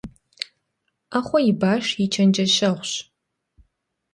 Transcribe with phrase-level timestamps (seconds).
[1.09, 2.91] Ӏэхъуэ и баш и чэнджэщэгъущ.